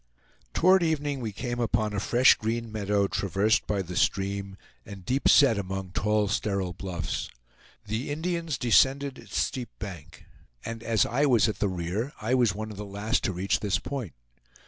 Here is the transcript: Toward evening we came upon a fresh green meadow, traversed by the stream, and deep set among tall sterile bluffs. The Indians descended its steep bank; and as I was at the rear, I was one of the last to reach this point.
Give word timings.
Toward 0.55 0.81
evening 0.81 1.19
we 1.19 1.31
came 1.31 1.59
upon 1.59 1.93
a 1.93 1.99
fresh 1.99 2.33
green 2.33 2.71
meadow, 2.71 3.05
traversed 3.05 3.67
by 3.67 3.83
the 3.83 3.95
stream, 3.95 4.57
and 4.83 5.05
deep 5.05 5.27
set 5.29 5.59
among 5.59 5.91
tall 5.91 6.27
sterile 6.27 6.73
bluffs. 6.73 7.29
The 7.85 8.09
Indians 8.09 8.57
descended 8.57 9.19
its 9.19 9.37
steep 9.37 9.69
bank; 9.77 10.25
and 10.65 10.81
as 10.81 11.05
I 11.05 11.27
was 11.27 11.47
at 11.47 11.59
the 11.59 11.69
rear, 11.69 12.13
I 12.19 12.33
was 12.33 12.55
one 12.55 12.71
of 12.71 12.77
the 12.77 12.83
last 12.83 13.23
to 13.25 13.31
reach 13.31 13.59
this 13.59 13.77
point. 13.77 14.13